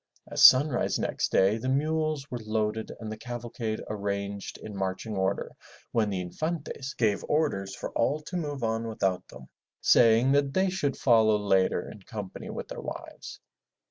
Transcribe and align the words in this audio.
At 0.31 0.39
sunrise 0.39 0.97
next 0.97 1.31
day 1.31 1.59
the 1.59 1.69
mules 1.69 2.31
were 2.31 2.39
loaded 2.39 2.91
and 2.99 3.11
the 3.11 3.17
cavalcade 3.19 3.83
arranged 3.87 4.57
in 4.57 4.75
marching 4.75 5.15
order 5.15 5.51
when 5.91 6.09
the 6.09 6.21
Infantes 6.21 6.95
gave 6.95 7.23
orders 7.29 7.75
for 7.75 7.91
all 7.91 8.19
to 8.23 8.35
move 8.35 8.63
on 8.63 8.87
without 8.87 9.27
them, 9.27 9.47
saying 9.79 10.31
that 10.31 10.55
they 10.55 10.71
should 10.71 10.97
follow 10.97 11.37
later 11.37 11.87
in 11.87 12.01
company 12.01 12.49
with 12.49 12.69
their 12.69 12.81
wives. 12.81 13.39